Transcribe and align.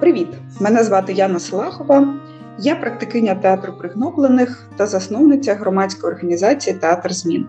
Привіт! 0.00 0.28
Мене 0.60 0.84
звати 0.84 1.12
Яна 1.12 1.38
Салахова. 1.38 2.14
Я 2.58 2.76
практикиня 2.76 3.34
театру 3.34 3.72
пригноблених 3.78 4.68
та 4.76 4.86
засновниця 4.86 5.54
громадської 5.54 6.12
організації 6.12 6.76
Театр 6.76 7.12
Змін, 7.12 7.48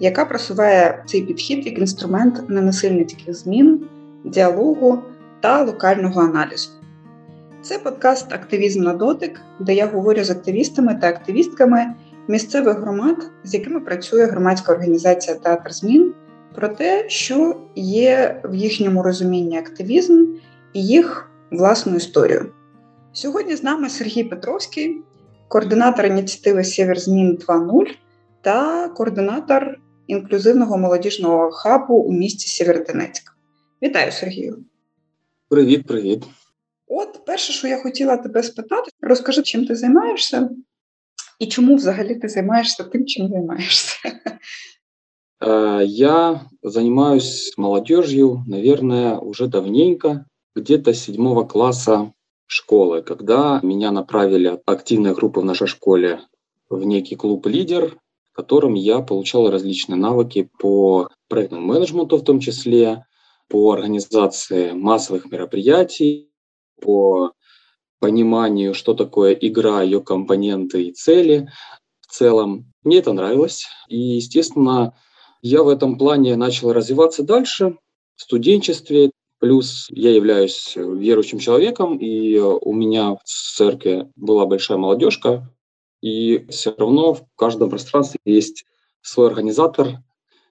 яка 0.00 0.24
просуває 0.24 1.04
цей 1.06 1.22
підхід 1.22 1.66
як 1.66 1.78
інструмент 1.78 2.50
ненасильницьких 2.50 3.34
змін, 3.34 3.84
діалогу 4.24 4.98
та 5.40 5.62
локального 5.64 6.20
аналізу. 6.20 6.70
Це 7.62 7.78
подкаст 7.78 8.32
Активізм 8.32 8.82
на 8.82 8.94
дотик, 8.94 9.40
де 9.60 9.74
я 9.74 9.86
говорю 9.86 10.24
з 10.24 10.30
активістами 10.30 10.94
та 10.94 11.08
активістками 11.08 11.86
місцевих 12.28 12.78
громад, 12.78 13.30
з 13.44 13.54
якими 13.54 13.80
працює 13.80 14.24
громадська 14.24 14.72
організація 14.72 15.36
Театр 15.36 15.72
Змін, 15.72 16.14
про 16.54 16.68
те, 16.68 17.08
що 17.08 17.56
є 17.76 18.40
в 18.44 18.54
їхньому 18.54 19.02
розумінні 19.02 19.58
активізм 19.58 20.24
і 20.72 20.86
їх 20.86 21.29
власну 21.50 21.96
історію. 21.96 22.52
Сьогодні 23.12 23.56
з 23.56 23.62
нами 23.62 23.88
Сергій 23.88 24.24
Петровський, 24.24 24.96
координатор 25.48 26.06
ініціативи 26.06 26.64
Сєвер 26.64 26.98
Змін 27.00 27.38
2.0 27.48 27.86
та 28.42 28.88
координатор 28.88 29.78
інклюзивного 30.06 30.78
молодіжного 30.78 31.50
хабу 31.50 31.94
у 31.94 32.12
місті 32.12 32.48
Сєвєродонецьк. 32.48 33.36
Вітаю, 33.82 34.12
Сергію! 34.12 34.64
Привіт, 35.48 35.86
привіт. 35.86 36.24
От 36.86 37.24
перше, 37.26 37.52
що 37.52 37.68
я 37.68 37.78
хотіла 37.78 38.16
тебе 38.16 38.42
спитати, 38.42 38.90
розкажи, 39.00 39.42
чим 39.42 39.66
ти 39.66 39.74
займаєшся 39.74 40.50
і 41.38 41.46
чому 41.46 41.76
взагалі 41.76 42.14
ти 42.14 42.28
займаєшся 42.28 42.84
тим, 42.84 43.06
чим 43.06 43.28
займаєшся? 43.28 43.96
Э, 45.40 45.84
я 45.84 46.40
занимаюсь 46.62 47.54
молодежью, 47.56 48.44
наверное, 48.46 49.16
уже 49.16 49.46
давненько, 49.46 50.24
где-то 50.54 50.94
седьмого 50.94 51.44
класса 51.44 52.12
школы, 52.46 53.02
когда 53.02 53.60
меня 53.62 53.90
направили 53.90 54.60
активные 54.66 55.14
группы 55.14 55.40
в 55.40 55.44
нашей 55.44 55.66
школе 55.66 56.20
в 56.68 56.84
некий 56.84 57.16
клуб 57.16 57.46
«Лидер», 57.46 57.98
в 58.32 58.36
котором 58.36 58.74
я 58.74 59.00
получал 59.00 59.50
различные 59.50 59.96
навыки 59.96 60.50
по 60.58 61.08
проектному 61.28 61.66
менеджменту 61.66 62.16
в 62.16 62.24
том 62.24 62.40
числе, 62.40 63.06
по 63.48 63.72
организации 63.72 64.70
массовых 64.72 65.30
мероприятий, 65.30 66.30
по 66.80 67.32
пониманию, 67.98 68.74
что 68.74 68.94
такое 68.94 69.32
игра, 69.32 69.82
ее 69.82 70.00
компоненты 70.00 70.84
и 70.84 70.92
цели 70.92 71.48
в 72.00 72.12
целом. 72.12 72.72
Мне 72.82 72.98
это 72.98 73.12
нравилось. 73.12 73.66
И, 73.88 73.98
естественно, 73.98 74.96
я 75.42 75.62
в 75.62 75.68
этом 75.68 75.98
плане 75.98 76.36
начал 76.36 76.72
развиваться 76.72 77.22
дальше 77.22 77.76
в 78.16 78.22
студенчестве. 78.22 79.10
Плюс 79.40 79.86
я 79.90 80.14
являюсь 80.14 80.74
верующим 80.76 81.38
человеком, 81.38 81.96
и 81.96 82.38
у 82.38 82.74
меня 82.74 83.14
в 83.14 83.24
церкви 83.24 84.06
была 84.14 84.44
большая 84.44 84.76
молодежка, 84.76 85.50
и 86.02 86.46
все 86.50 86.74
равно 86.76 87.14
в 87.14 87.24
каждом 87.36 87.70
пространстве 87.70 88.20
есть 88.26 88.64
свой 89.00 89.28
организатор, 89.28 90.02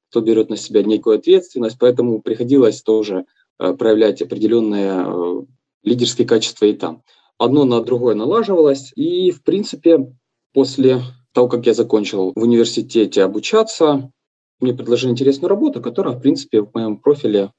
кто 0.09 0.21
берет 0.21 0.49
на 0.49 0.57
себя 0.57 0.81
некую 0.81 1.17
ответственность, 1.17 1.77
поэтому 1.79 2.19
приходилось 2.19 2.81
тоже 2.81 3.25
э, 3.59 3.73
проявлять 3.73 4.23
определенные 4.23 5.05
э, 5.05 5.41
лидерские 5.83 6.27
качества 6.27 6.65
и 6.65 6.73
там. 6.73 7.03
Одно 7.37 7.65
на 7.65 7.83
другое 7.83 8.15
налаживалось, 8.15 8.91
и, 8.95 9.29
в 9.29 9.43
принципе, 9.43 10.11
после 10.51 11.01
того, 11.31 11.47
как 11.47 11.67
я 11.67 11.75
закончил 11.75 12.33
в 12.35 12.41
университете 12.41 13.23
обучаться, 13.23 14.11
мне 14.59 14.73
предложили 14.73 15.11
интересную 15.11 15.49
работу, 15.49 15.79
которая, 15.79 16.15
в 16.15 16.21
принципе, 16.21 16.61
в 16.61 16.73
моем 16.73 16.97
профиле 16.97 17.51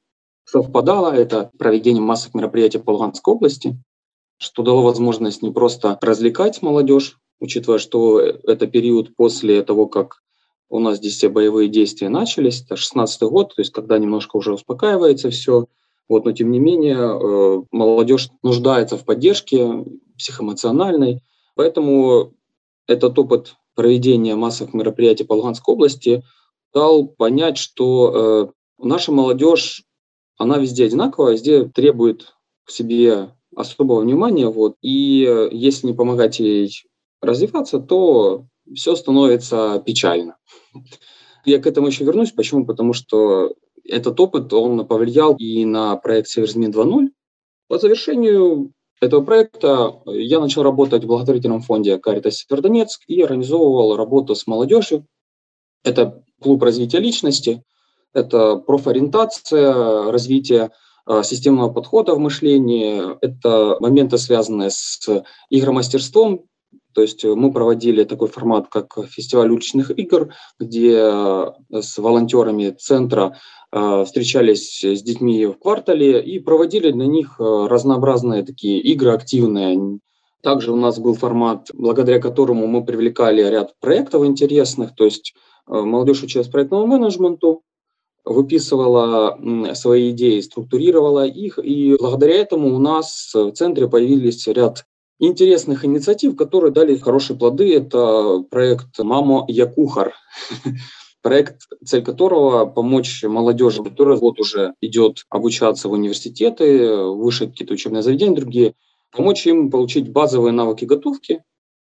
совпадала. 0.44 1.12
Это 1.12 1.50
проведение 1.58 2.02
массовых 2.02 2.34
мероприятий 2.34 2.78
по 2.78 2.90
Луганской 2.90 3.34
области, 3.34 3.76
что 4.38 4.62
дало 4.62 4.82
возможность 4.82 5.42
не 5.42 5.50
просто 5.50 5.98
развлекать 6.00 6.62
молодежь, 6.62 7.18
учитывая, 7.40 7.78
что 7.78 8.20
это 8.20 8.66
период 8.66 9.14
после 9.16 9.62
того, 9.62 9.86
как 9.86 10.22
у 10.68 10.78
нас 10.78 10.98
здесь 10.98 11.16
все 11.16 11.28
боевые 11.28 11.68
действия 11.68 12.08
начались, 12.08 12.62
это 12.62 12.76
16 12.76 13.22
год, 13.22 13.54
то 13.54 13.60
есть 13.60 13.72
когда 13.72 13.98
немножко 13.98 14.36
уже 14.36 14.54
успокаивается 14.54 15.30
все, 15.30 15.66
вот, 16.08 16.24
но 16.24 16.32
тем 16.32 16.50
не 16.50 16.60
менее 16.60 16.96
э, 16.96 17.62
молодежь 17.72 18.30
нуждается 18.42 18.96
в 18.96 19.04
поддержке 19.04 19.84
психоэмоциональной, 20.16 21.22
поэтому 21.56 22.34
этот 22.86 23.18
опыт 23.18 23.56
проведения 23.74 24.36
массовых 24.36 24.74
мероприятий 24.74 25.24
по 25.24 25.34
Луганской 25.34 25.74
области 25.74 26.22
дал 26.72 27.06
понять, 27.06 27.58
что 27.58 28.52
э, 28.78 28.84
наша 28.84 29.12
молодежь, 29.12 29.84
она 30.40 30.56
везде 30.56 30.86
одинаковая, 30.86 31.32
везде 31.32 31.64
требует 31.64 32.32
к 32.64 32.70
себе 32.70 33.34
особого 33.54 34.00
внимания, 34.00 34.48
вот, 34.48 34.76
и 34.80 35.26
э, 35.28 35.50
если 35.52 35.88
не 35.88 35.92
помогать 35.92 36.40
ей 36.40 36.72
развиваться, 37.20 37.78
то 37.78 38.46
все 38.74 38.96
становится 38.96 39.82
печально. 39.84 40.38
Я 41.44 41.58
к 41.58 41.66
этому 41.66 41.88
еще 41.88 42.04
вернусь. 42.04 42.32
Почему? 42.32 42.64
Потому 42.64 42.94
что 42.94 43.52
этот 43.84 44.18
опыт, 44.18 44.50
он 44.54 44.86
повлиял 44.86 45.34
и 45.36 45.66
на 45.66 45.96
проект 45.96 46.28
«Северзмин 46.28 46.70
2.0». 46.70 47.08
По 47.68 47.78
завершению 47.78 48.72
этого 48.98 49.22
проекта 49.22 50.00
я 50.06 50.40
начал 50.40 50.62
работать 50.62 51.04
в 51.04 51.06
благотворительном 51.06 51.60
фонде 51.60 51.98
«Каритас 51.98 52.36
Севердонецк» 52.36 53.02
и 53.08 53.20
организовывал 53.20 53.94
работу 53.94 54.34
с 54.34 54.46
молодежью. 54.46 55.06
Это 55.84 56.24
клуб 56.40 56.62
развития 56.62 56.98
личности, 56.98 57.62
это 58.14 58.56
профориентация, 58.56 60.10
развитие 60.10 60.70
э, 61.06 61.22
системного 61.22 61.72
подхода 61.72 62.14
в 62.14 62.18
мышлении, 62.18 63.02
это 63.20 63.76
моменты, 63.80 64.18
связанные 64.18 64.70
с 64.70 65.08
игромастерством, 65.50 66.44
то 66.92 67.02
есть 67.02 67.24
мы 67.24 67.52
проводили 67.52 68.02
такой 68.02 68.28
формат, 68.28 68.66
как 68.68 68.98
фестиваль 69.08 69.50
уличных 69.50 69.90
игр, 69.96 70.34
где 70.58 70.96
э, 70.98 71.52
с 71.70 71.98
волонтерами 71.98 72.70
центра 72.70 73.36
э, 73.72 74.04
встречались 74.04 74.82
с 74.82 75.02
детьми 75.02 75.46
в 75.46 75.58
квартале 75.58 76.20
и 76.20 76.38
проводили 76.40 76.90
для 76.90 77.06
них 77.06 77.36
разнообразные 77.38 78.42
такие 78.44 78.80
игры 78.80 79.12
активные. 79.12 80.00
Также 80.42 80.72
у 80.72 80.76
нас 80.76 80.98
был 80.98 81.14
формат, 81.14 81.68
благодаря 81.74 82.18
которому 82.18 82.66
мы 82.66 82.84
привлекали 82.84 83.42
ряд 83.42 83.74
проектов 83.78 84.24
интересных, 84.24 84.94
то 84.94 85.04
есть 85.04 85.34
Э, 85.70 85.82
молодежь 85.82 86.22
училась 86.22 86.48
проектному 86.48 86.86
менеджменту, 86.86 87.62
выписывала 88.30 89.38
свои 89.74 90.10
идеи, 90.12 90.40
структурировала 90.40 91.26
их, 91.26 91.58
и 91.58 91.96
благодаря 91.98 92.36
этому 92.36 92.74
у 92.74 92.78
нас 92.78 93.32
в 93.34 93.52
центре 93.52 93.88
появились 93.88 94.46
ряд 94.46 94.84
интересных 95.18 95.84
инициатив, 95.84 96.36
которые 96.36 96.72
дали 96.72 96.96
хорошие 96.96 97.36
плоды. 97.36 97.74
Это 97.74 98.42
проект 98.50 98.98
«Мамо, 98.98 99.44
я 99.48 99.66
кухар», 99.66 100.14
проект, 101.22 101.62
цель 101.84 102.02
которого 102.02 102.66
помочь 102.66 103.22
молодежи, 103.24 103.82
которая 103.82 104.16
вот 104.16 104.40
уже 104.40 104.74
идет 104.80 105.24
обучаться 105.28 105.88
в 105.88 105.92
университеты, 105.92 106.96
выше 106.96 107.48
какие-то 107.48 107.74
учебные 107.74 108.02
заведения 108.02 108.34
другие, 108.34 108.74
помочь 109.12 109.46
им 109.46 109.70
получить 109.70 110.10
базовые 110.10 110.52
навыки 110.52 110.84
готовки, 110.86 111.42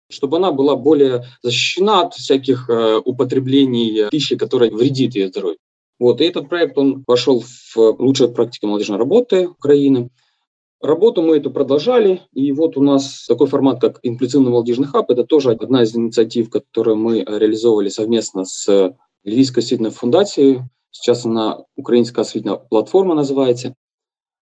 чтобы 0.08 0.36
она 0.36 0.52
была 0.52 0.76
более 0.76 1.24
защищена 1.42 2.02
от 2.02 2.14
всяких 2.14 2.70
э, 2.70 3.00
употреблений 3.04 4.08
пищи, 4.10 4.36
которая 4.36 4.70
вредит 4.70 5.16
ее 5.16 5.28
здоровью. 5.28 5.58
Вот, 5.98 6.20
и 6.20 6.24
этот 6.24 6.48
проект, 6.48 6.76
он 6.76 7.04
вошел 7.06 7.40
в 7.40 7.76
лучшие 7.98 8.28
практики 8.28 8.66
молодежной 8.66 8.98
работы 8.98 9.48
Украины. 9.48 10.10
Работу 10.82 11.22
мы 11.22 11.38
эту 11.38 11.50
продолжали, 11.50 12.20
и 12.32 12.52
вот 12.52 12.76
у 12.76 12.82
нас 12.82 13.24
такой 13.26 13.46
формат, 13.46 13.80
как 13.80 13.98
инклюзивный 14.02 14.50
молодежный 14.50 14.86
хаб, 14.86 15.10
это 15.10 15.24
тоже 15.24 15.52
одна 15.52 15.82
из 15.82 15.96
инициатив, 15.96 16.50
которую 16.50 16.96
мы 16.96 17.20
реализовывали 17.20 17.88
совместно 17.88 18.44
с 18.44 18.94
Львийской 19.24 19.60
осветительной 19.60 19.90
фундацией. 19.90 20.60
Сейчас 20.90 21.24
она 21.24 21.60
украинская 21.76 22.22
осветительная 22.22 22.58
платформа 22.58 23.14
называется 23.14 23.74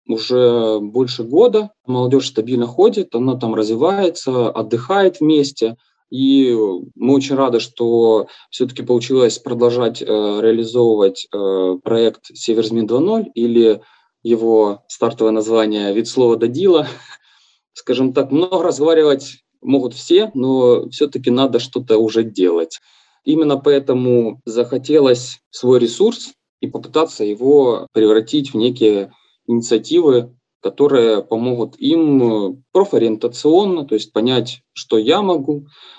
уже 0.07 0.79
больше 0.79 1.23
года. 1.23 1.71
Молодежь 1.85 2.27
стабильно 2.27 2.65
ходит, 2.65 3.15
она 3.15 3.35
там 3.37 3.55
развивается, 3.55 4.49
отдыхает 4.49 5.19
вместе. 5.19 5.77
И 6.13 6.55
мы 6.93 7.15
очень 7.15 7.35
рады, 7.35 7.59
что 7.59 8.27
все-таки 8.51 8.83
получилось 8.83 9.39
продолжать 9.39 9.99
э, 9.99 10.05
реализовывать 10.05 11.27
э, 11.33 11.77
проект 11.83 12.25
«Северзмин 12.31 12.85
2.0» 12.85 13.31
или 13.33 13.81
его 14.21 14.83
стартовое 14.87 15.31
название 15.31 15.91
«Вид 15.91 16.07
слова 16.07 16.35
до 16.35 16.47
дела». 16.47 16.87
Скажем 17.73 18.13
так, 18.13 18.31
много 18.31 18.61
разговаривать 18.61 19.43
могут 19.63 19.95
все, 19.95 20.29
но 20.35 20.87
все-таки 20.91 21.31
надо 21.31 21.57
что-то 21.57 21.97
уже 21.97 22.23
делать. 22.23 22.79
Именно 23.23 23.57
поэтому 23.57 24.39
захотелось 24.45 25.39
свой 25.49 25.79
ресурс 25.79 26.33
и 26.59 26.67
попытаться 26.67 27.23
его 27.23 27.87
превратить 27.91 28.53
в 28.53 28.57
некие 28.57 29.11
инициативы, 29.47 30.37
которые 30.61 31.23
помогут 31.23 31.75
им 31.79 32.51
э, 32.51 32.55
профориентационно, 32.71 33.85
то 33.85 33.95
есть 33.95 34.13
понять, 34.13 34.61
что 34.73 34.99
я 34.99 35.23
могу, 35.23 35.65
э, 35.65 35.93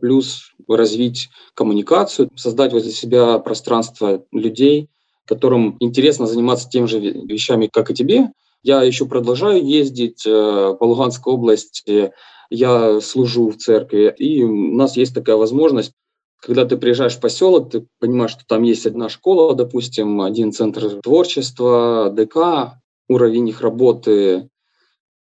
плюс 0.00 0.52
развить 0.68 1.30
коммуникацию, 1.54 2.30
создать 2.36 2.72
возле 2.72 2.92
себя 2.92 3.38
пространство 3.38 4.24
людей, 4.30 4.88
которым 5.26 5.76
интересно 5.80 6.26
заниматься 6.26 6.68
тем 6.68 6.86
же 6.86 6.98
вещами, 7.00 7.68
как 7.72 7.90
и 7.90 7.94
тебе, 7.94 8.30
Я 8.64 8.82
еще 8.82 9.06
продолжаю 9.06 9.64
ездить 9.64 10.24
э, 10.24 10.74
по 10.78 10.84
Луганской 10.84 11.32
области, 11.32 12.12
я 12.48 13.00
служу 13.00 13.50
в 13.50 13.56
церкви, 13.56 14.14
и 14.16 14.44
у 14.44 14.74
нас 14.74 14.96
есть 14.96 15.14
такая 15.14 15.36
возможность, 15.36 15.92
когда 16.40 16.64
ты 16.64 16.76
приезжаешь 16.76 17.16
в 17.16 17.20
поселок, 17.20 17.70
ты 17.70 17.86
понимаешь, 17.98 18.32
что 18.32 18.44
там 18.46 18.62
есть 18.62 18.86
одна 18.86 19.08
школа, 19.08 19.54
допустим, 19.54 20.20
один 20.20 20.52
центр 20.52 21.00
творчества, 21.00 22.10
ДК, 22.12 22.78
уровень 23.08 23.48
их 23.48 23.62
работы 23.62 24.48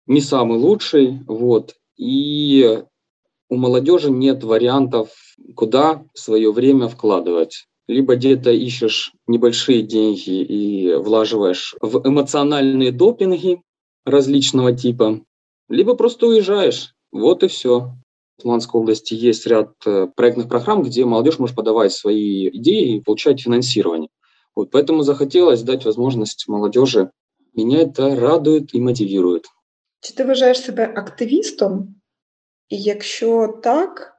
не 0.07 0.21
самый 0.21 0.59
лучший, 0.59 1.19
вот, 1.27 1.75
и 1.97 2.83
у 3.49 3.55
молодежи 3.57 4.11
нет 4.11 4.43
вариантов, 4.43 5.09
куда 5.55 6.03
свое 6.13 6.51
время 6.51 6.87
вкладывать. 6.87 7.65
Либо 7.87 8.15
где-то 8.15 8.51
ищешь 8.51 9.13
небольшие 9.27 9.83
деньги 9.83 10.41
и 10.41 10.95
влаживаешь 10.95 11.75
в 11.81 12.07
эмоциональные 12.07 12.91
допинги 12.91 13.61
различного 14.05 14.75
типа, 14.75 15.21
либо 15.69 15.95
просто 15.95 16.27
уезжаешь. 16.27 16.95
Вот 17.11 17.43
и 17.43 17.47
все. 17.47 17.91
В 18.37 18.45
Луганской 18.45 18.81
области 18.81 19.13
есть 19.13 19.47
ряд 19.47 19.71
э, 19.85 20.07
проектных 20.15 20.49
программ, 20.49 20.83
где 20.83 21.05
молодежь 21.05 21.39
может 21.39 21.55
подавать 21.55 21.93
свои 21.93 22.49
идеи 22.49 22.97
и 22.97 23.01
получать 23.01 23.41
финансирование. 23.41 24.09
Вот 24.55 24.71
поэтому 24.71 25.03
захотелось 25.03 25.61
дать 25.61 25.85
возможность 25.85 26.47
молодежи. 26.47 27.11
Меня 27.53 27.81
это 27.81 28.15
радует 28.15 28.73
и 28.73 28.81
мотивирует. 28.81 29.45
Чи 30.01 30.13
ти 30.13 30.23
вважаєш 30.23 30.61
себе 30.61 30.93
активістом? 30.95 31.95
І 32.68 32.82
якщо 32.82 33.60
так, 33.62 34.16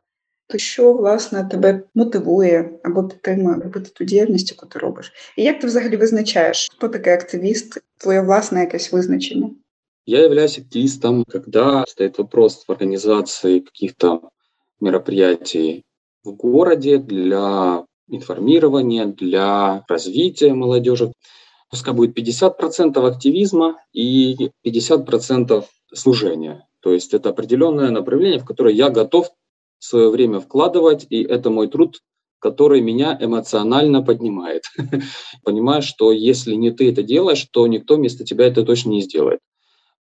то 0.48 0.58
що 0.58 0.94
власне 0.94 1.44
тебе 1.44 1.84
мотивує 1.96 2.80
або 2.84 3.04
підтримує 3.04 3.56
робити 3.56 3.90
ту 3.96 4.04
діяльність, 4.04 4.52
яку 4.52 4.66
ти 4.66 4.80
робиш? 4.80 5.14
І 5.38 5.44
як 5.44 5.60
ти 5.60 5.68
взагалі 5.68 5.98
визначаєш, 5.98 6.70
хто 6.72 6.90
такий 6.90 7.14
активіст, 7.14 7.78
твоє 7.98 8.22
власне 8.22 8.60
якесь 8.60 8.94
визначення? 8.94 9.50
Я 10.06 10.20
являюсь 10.20 10.60
активистом, 10.60 11.24
когда 11.32 11.86
стоит 11.88 12.18
вопрос 12.18 12.66
в 12.68 12.72
организации 12.72 13.60
каких-то 13.60 14.32
мероприятий 14.80 15.86
в 16.24 16.32
городе 16.32 16.98
для 16.98 17.86
информирования, 18.10 19.06
для 19.06 19.86
развития 19.88 20.54
молодежи. 20.54 21.12
Пускай 21.70 21.94
будет 21.94 22.18
50% 22.18 23.08
активизма 23.08 23.78
и 23.94 24.36
50% 24.66 25.64
служения. 25.94 26.68
То 26.87 26.93
есть 26.93 27.15
это 27.15 27.31
определенное 27.31 27.91
направление, 27.91 28.39
в 28.39 28.45
которое 28.45 28.73
я 28.73 28.91
готов 28.91 29.33
свое 29.81 30.09
время 30.09 30.39
вкладывать, 30.39 31.05
и 31.11 31.21
это 31.21 31.51
мой 31.51 31.67
труд, 31.67 32.01
который 32.39 32.81
меня 32.81 33.19
эмоционально 33.21 34.03
поднимает. 34.03 34.67
Понимаю, 35.45 35.83
что 35.83 36.13
если 36.13 36.55
не 36.55 36.71
ты 36.71 36.89
это 36.89 37.03
делаешь, 37.03 37.45
то 37.51 37.67
никто 37.67 37.97
вместо 37.97 38.23
тебя 38.23 38.47
это 38.47 38.63
точно 38.63 38.91
не 38.91 39.01
сделает. 39.01 39.41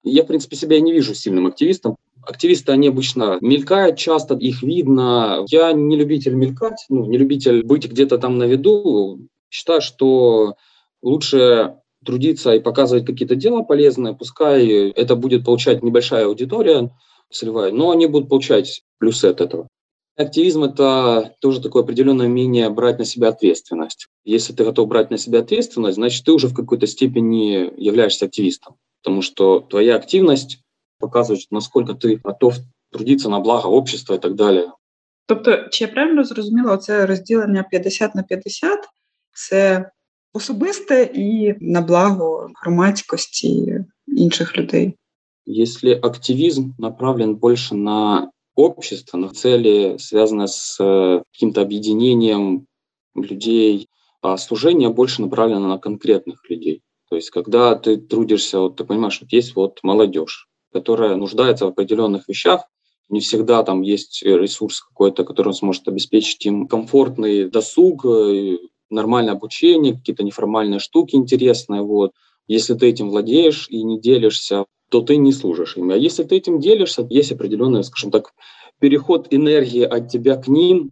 Я, 0.02 0.24
в 0.24 0.26
принципе, 0.26 0.56
себя 0.56 0.80
не 0.80 0.92
вижу 0.92 1.14
сильным 1.14 1.46
активистом. 1.46 1.94
Активисты, 2.26 2.72
они 2.72 2.88
обычно 2.88 3.38
мелькают 3.40 3.96
часто, 3.96 4.34
их 4.34 4.64
видно. 4.64 5.44
Я 5.50 5.72
не 5.72 5.94
любитель 5.94 6.34
мелькать, 6.34 6.84
ну, 6.88 7.06
не 7.06 7.16
любитель 7.16 7.62
быть 7.62 7.88
где-то 7.88 8.18
там 8.18 8.38
на 8.38 8.48
виду. 8.48 9.20
Считаю, 9.50 9.82
что 9.82 10.56
лучше 11.00 11.76
трудиться 12.04 12.52
и 12.52 12.60
показывать 12.60 13.06
какие-то 13.06 13.34
дела 13.34 13.62
полезные, 13.62 14.14
пускай 14.14 14.90
это 14.90 15.16
будет 15.16 15.44
получать 15.44 15.82
небольшая 15.82 16.26
аудитория 16.26 16.90
целевая, 17.30 17.72
но 17.72 17.90
они 17.90 18.06
будут 18.06 18.28
получать 18.28 18.82
плюсы 18.98 19.26
от 19.26 19.40
этого. 19.40 19.68
Активизм– 20.16 20.64
это 20.64 21.34
тоже 21.40 21.62
такое 21.62 21.82
определенное 21.82 22.26
умение 22.26 22.68
брать 22.68 22.98
на 22.98 23.04
себя 23.06 23.28
ответственность. 23.28 24.08
Если 24.24 24.52
ты 24.52 24.62
готов 24.62 24.86
брать 24.88 25.10
на 25.10 25.16
себя 25.16 25.40
ответственность, 25.40 25.94
значит, 25.94 26.24
ты 26.26 26.32
уже 26.32 26.48
в 26.48 26.54
какой-то 26.54 26.86
степени 26.86 27.72
являешься 27.82 28.26
активистом, 28.26 28.76
потому 29.02 29.22
что 29.22 29.60
твоя 29.60 29.96
активность 29.96 30.58
показывает, 31.00 31.46
насколько 31.50 31.94
ты 31.94 32.16
готов 32.16 32.56
трудиться 32.92 33.30
на 33.30 33.40
благо 33.40 33.66
общества 33.68 34.14
и 34.14 34.18
так 34.18 34.34
далее. 34.34 34.72
Тобто, 35.26 35.68
чи 35.70 35.84
я 35.84 35.88
правильно 35.88 36.24
зрозуміла, 36.24 36.76
це 36.76 37.06
розділення 37.06 37.62
50 37.70 38.14
на 38.14 38.22
50– 38.22 38.78
це 39.34 39.90
особисте 40.33 41.09
і 41.13 41.53
на 41.61 41.81
благо 41.81 42.49
громадськості 42.55 43.79
інших 44.07 44.57
людей? 44.57 44.93
Если 45.45 45.99
активизм 46.01 46.73
направлен 46.77 47.35
больше 47.35 47.75
на 47.75 48.31
общество, 48.55 49.17
на 49.17 49.29
цели, 49.29 49.97
связанные 49.97 50.47
с 50.47 50.77
э, 50.79 51.21
каким-то 51.31 51.61
объединением 51.61 52.65
людей, 53.15 53.87
а 54.21 54.37
служение 54.37 54.89
больше 54.89 55.21
направлено 55.21 55.67
на 55.67 55.77
конкретных 55.77 56.49
людей. 56.49 56.81
То 57.09 57.15
есть, 57.15 57.29
когда 57.29 57.75
ты 57.75 57.97
трудишься, 57.97 58.59
вот 58.59 58.75
ты 58.75 58.83
понимаешь, 58.83 59.21
вот 59.21 59.31
есть 59.31 59.55
вот 59.55 59.79
молодежь, 59.83 60.47
которая 60.73 61.15
нуждается 61.15 61.65
в 61.65 61.69
определенных 61.69 62.27
вещах, 62.27 62.65
не 63.09 63.21
всегда 63.21 63.63
там 63.63 63.83
есть 63.83 64.23
ресурс 64.23 64.81
какой-то, 64.81 65.23
который 65.23 65.49
он 65.49 65.53
сможет 65.53 65.87
обеспечить 65.87 66.45
им 66.45 66.67
комфортный 66.67 67.49
досуг, 67.49 68.05
э, 68.05 68.57
нормальное 68.91 69.33
обучение, 69.33 69.93
какие-то 69.93 70.23
неформальные 70.23 70.79
штуки 70.79 71.15
интересные. 71.15 71.81
Вот. 71.81 72.11
Если 72.47 72.73
ты 72.73 72.87
этим 72.87 73.09
владеешь 73.09 73.67
и 73.69 73.83
не 73.83 73.99
делишься 73.99 74.65
то 74.89 75.01
ты 75.01 75.17
не 75.17 75.33
служишь 75.33 75.75
им. 75.75 75.91
А 75.91 75.97
если 75.97 76.23
ты 76.23 76.37
этим 76.37 76.61
делишься, 76.61 77.05
есть 77.09 77.33
определенный, 77.33 77.83
скажем 77.83 78.09
так, 78.09 78.33
переход 78.79 79.27
энергии 79.31 79.83
от 79.83 80.07
тебя 80.09 80.37
к 80.37 80.47
ним, 80.47 80.91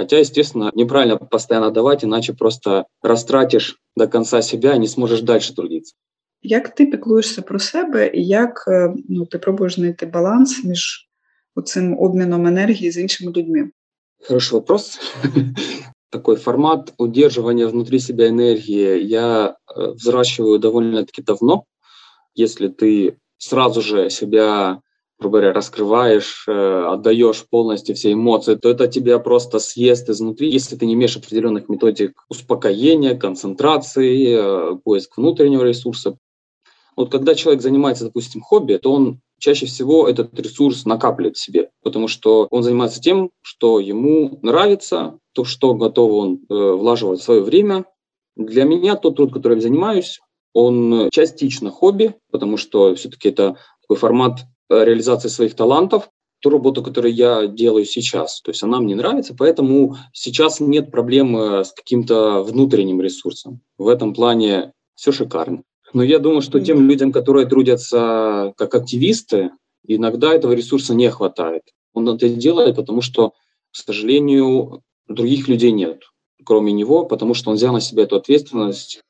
Хотя, 0.00 0.16
естественно, 0.16 0.70
неправильно 0.74 1.18
постоянно 1.18 1.70
давать, 1.70 2.04
иначе 2.04 2.32
просто 2.32 2.86
растратишь 3.02 3.76
до 3.96 4.06
конца 4.06 4.40
себя 4.40 4.74
и 4.74 4.78
не 4.78 4.86
сможешь 4.88 5.20
дальше 5.20 5.54
трудиться. 5.54 5.94
Як 6.42 6.74
ти 6.74 6.86
піклуєшся 6.86 7.42
про 7.42 7.58
себе, 7.58 8.10
і 8.14 8.24
як 8.24 8.64
ну, 9.08 9.26
ти 9.26 9.38
пробуєш 9.38 9.74
знайти 9.74 10.06
баланс 10.06 10.64
між 10.64 11.08
цим 11.64 11.98
обміном 11.98 12.46
енергії 12.46 12.90
з 12.90 12.98
іншими 12.98 13.32
людьми? 13.32 13.70
Хороший 14.28 14.54
вопрос. 14.54 15.00
Такой 16.15 16.37
формат 16.37 16.93
удерживания 16.97 17.67
внутри 17.67 17.99
себя 17.99 18.29
энергии 18.29 19.03
я 19.03 19.57
взращиваю 19.75 20.59
довольно-таки 20.59 21.21
давно. 21.21 21.65
Если 22.35 22.69
ты 22.69 23.19
сразу 23.37 23.81
же 23.81 24.09
себя, 24.09 24.79
грубо 25.19 25.39
говоря, 25.39 25.51
раскрываешь, 25.51 26.45
э, 26.47 26.85
отдаешь 26.87 27.45
полностью 27.49 27.95
все 27.95 28.13
эмоции, 28.13 28.55
то 28.55 28.69
это 28.69 28.87
тебя 28.87 29.19
просто 29.19 29.59
съест 29.59 30.09
изнутри, 30.09 30.49
если 30.49 30.77
ты 30.77 30.85
не 30.85 30.93
имеешь 30.93 31.17
определенных 31.17 31.67
методик 31.67 32.23
успокоения, 32.29 33.15
концентрации, 33.15 34.37
э, 34.37 34.77
поиск 34.85 35.17
внутреннего 35.17 35.65
ресурса. 35.65 36.17
Вот 36.95 37.11
когда 37.11 37.35
человек 37.35 37.61
занимается, 37.61 38.05
допустим, 38.05 38.39
хобби, 38.39 38.77
то 38.77 38.93
он 38.93 39.19
чаще 39.39 39.65
всего 39.65 40.07
этот 40.07 40.37
ресурс 40.39 40.85
накапливает 40.85 41.37
в 41.37 41.43
себе, 41.43 41.69
потому 41.83 42.07
что 42.07 42.47
он 42.51 42.63
занимается 42.63 43.01
тем, 43.01 43.31
что 43.41 43.79
ему 43.79 44.39
нравится, 44.41 45.19
то, 45.33 45.43
что 45.43 45.73
готов 45.73 46.11
он 46.11 46.39
э, 46.49 46.53
влаживать 46.53 47.19
в 47.19 47.23
свое 47.23 47.41
время. 47.41 47.85
Для 48.35 48.63
меня 48.63 48.95
тот 48.95 49.15
труд, 49.15 49.33
которым 49.33 49.59
я 49.59 49.63
занимаюсь, 49.63 50.19
он 50.53 51.09
частично 51.11 51.69
хобби, 51.69 52.15
потому 52.31 52.57
что 52.57 52.95
все-таки 52.95 53.29
это 53.29 53.57
такой 53.81 53.97
формат 53.97 54.41
э, 54.69 54.85
реализации 54.85 55.27
своих 55.27 55.55
талантов, 55.55 56.09
ту 56.39 56.49
работу, 56.49 56.83
которую 56.83 57.13
я 57.13 57.47
делаю 57.47 57.85
сейчас. 57.85 58.41
То 58.41 58.51
есть 58.51 58.63
она 58.63 58.79
мне 58.79 58.95
нравится, 58.95 59.35
поэтому 59.37 59.97
сейчас 60.13 60.59
нет 60.59 60.91
проблемы 60.91 61.65
с 61.65 61.71
каким-то 61.71 62.43
внутренним 62.43 63.01
ресурсом. 63.01 63.61
В 63.77 63.87
этом 63.87 64.13
плане 64.13 64.71
все 64.95 65.11
шикарно. 65.11 65.63
Но 65.94 66.02
я 66.02 66.18
думаю, 66.18 66.42
что 66.42 66.60
тем 66.60 66.88
людям, 66.88 67.12
которые 67.12 67.46
трудятся 67.46 68.52
как 68.56 68.74
активисты, 68.74 69.50
иногда 69.86 70.32
этого 70.32 70.52
ресурса 70.52 70.94
не 70.94 71.10
хватает. 71.10 71.62
Он 71.92 72.08
это 72.08 72.28
делает, 72.28 72.76
потому 72.76 73.02
что, 73.02 73.30
к 73.30 73.76
сожалению, 73.76 74.82
других 75.08 75.48
людей 75.48 75.72
нет, 75.72 76.02
кроме 76.44 76.72
него, 76.72 77.04
потому 77.04 77.34
что 77.34 77.50
он 77.50 77.56
взял 77.56 77.72
на 77.72 77.80
себя 77.80 78.04
эту 78.04 78.16
ответственность 78.16 79.02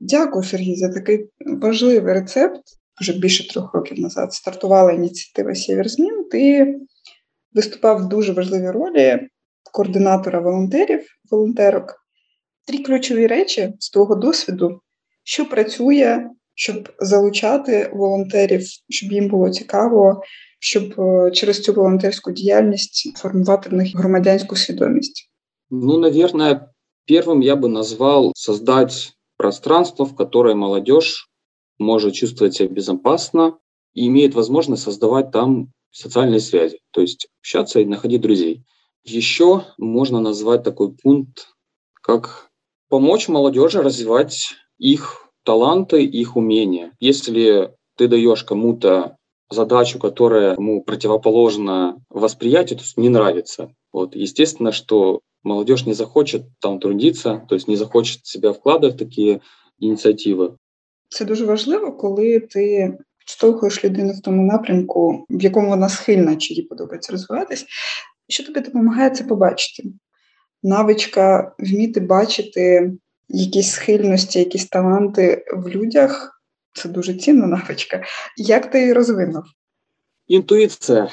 Дякую, 0.00 0.44
Сергій, 0.44 0.76
за 0.76 0.92
такий 0.92 1.30
важливий 1.46 2.14
рецепт. 2.14 2.62
Вже 3.00 3.18
більше 3.18 3.48
трьох 3.48 3.74
років 3.74 4.00
назад 4.00 4.32
стартувала 4.32 4.92
ініціатива 4.92 5.54
Сєвєрзмін. 5.54 6.24
Ти 6.30 6.74
виступав 7.52 7.98
в 7.98 8.08
дуже 8.08 8.32
важливій 8.32 8.70
ролі 8.70 9.28
координатора 9.72 10.40
волонтерів, 10.40 11.06
волонтерок. 11.30 11.94
Три 12.66 12.78
ключові 12.78 13.26
речі 13.26 13.72
з 13.78 13.90
твого 13.90 14.14
досвіду, 14.14 14.80
що 15.30 15.48
працює, 15.48 16.30
щоб 16.54 16.88
залучати 16.98 17.90
волонтерів, 17.94 18.62
щоб 18.88 19.12
їм 19.12 19.28
було 19.28 19.50
цікаво, 19.50 20.22
щоб 20.60 20.94
через 21.32 21.62
цю 21.62 21.72
волонтерську 21.72 22.32
діяльність 22.32 23.18
формувати 23.18 23.70
в 23.70 23.72
них 23.72 23.96
громадянську 23.96 24.56
свідомість. 24.56 25.30
Ну, 25.70 25.98
наверное, 25.98 26.68
первым 27.06 27.40
я 27.40 27.56
бы 27.56 27.68
назвал 27.68 28.32
создать 28.36 29.12
пространство, 29.36 30.04
в 30.04 30.14
которое 30.14 30.54
молодежь 30.54 31.28
может 31.78 32.14
чувствовать 32.14 32.54
себя 32.54 32.68
безопасно 32.68 33.58
и 33.94 34.06
имеет 34.06 34.34
возможность 34.34 34.82
создавать 34.82 35.30
там 35.32 35.72
социальные 35.90 36.40
связи, 36.40 36.78
то 36.92 37.00
есть 37.00 37.28
общаться 37.40 37.80
и 37.80 37.84
находить 37.84 38.20
друзей. 38.20 38.64
Еще 39.04 39.64
можно 39.78 40.20
назвать 40.20 40.62
такой 40.62 40.92
пункт, 40.92 41.48
как 42.02 42.50
помочь 42.88 43.28
молодежи 43.28 43.82
развивать 43.82 44.54
их 44.80 45.30
таланты, 45.44 46.04
их 46.04 46.36
умения. 46.36 46.92
Если 47.00 47.70
ты 47.96 48.08
даешь 48.08 48.44
кому-то 48.44 49.16
задачу, 49.50 49.98
которая 49.98 50.54
ему 50.54 50.82
противоположна 50.82 52.02
восприятию, 52.10 52.78
то 52.78 52.84
есть 52.84 52.96
не 52.96 53.08
нравится. 53.08 53.70
Вот. 53.92 54.16
Естественно, 54.16 54.72
что 54.72 55.20
молодежь 55.42 55.86
не 55.86 55.94
захочет 55.94 56.42
там 56.60 56.80
трудиться, 56.80 57.44
то 57.48 57.54
есть 57.54 57.68
не 57.68 57.76
захочет 57.76 58.26
себя 58.26 58.52
вкладывать 58.52 58.94
в 58.94 58.98
такие 58.98 59.40
ініціативи. 59.78 60.52
Це 61.08 61.24
дуже 61.24 61.44
важливо, 61.44 61.92
коли 61.92 62.40
ти 62.40 62.94
штовхуєш 63.26 63.84
людину 63.84 64.12
в 64.12 64.22
тому 64.22 64.42
напрямку, 64.42 65.24
в 65.30 65.42
якому 65.42 65.68
вона 65.68 65.88
схильна, 65.88 66.36
чи 66.36 66.54
їй 66.54 66.62
подобається 66.62 67.12
розвиватись. 67.12 67.66
Що 68.28 68.44
тобі 68.44 68.60
допомагає 68.60 69.10
це 69.10 69.24
побачити? 69.24 69.88
Навичка 70.62 71.54
вміти 71.58 72.00
бачити 72.00 72.92
якісь 73.30 73.70
схильності, 73.70 74.38
якісь 74.38 74.66
таланти 74.66 75.44
в 75.56 75.68
людях 75.68 76.42
це 76.72 76.88
дуже 76.88 77.14
цінна 77.14 77.46
навичка. 77.46 78.02
Як 78.36 78.70
ти 78.70 78.80
її 78.80 78.92
розвинув? 78.92 79.42
Интуиция. 80.28 81.08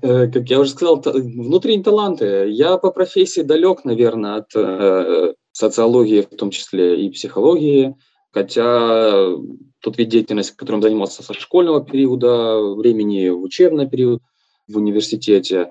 Как 0.00 0.50
я 0.50 0.60
уже 0.60 0.70
сказал, 0.70 1.02
внутренние 1.04 1.82
таланты. 1.82 2.50
Я 2.50 2.76
по 2.76 2.92
профессии 2.92 3.42
далек, 3.42 3.84
наверное, 3.84 4.36
от 4.36 4.54
э, 4.54 5.34
социологии 5.50 6.20
в 6.20 6.36
том 6.36 6.50
числе 6.50 7.04
и 7.04 7.10
психологии, 7.10 7.96
хотя 8.30 9.36
тот 9.80 9.98
вид 9.98 10.08
деятельности, 10.08 10.54
которым 10.56 10.82
занимался 10.82 11.22
со 11.24 11.34
школьного 11.34 11.84
периода 11.84 12.60
времени 12.76 13.28
в 13.28 13.42
учебный 13.42 13.88
период 13.88 14.22
в 14.68 14.76
университете, 14.76 15.70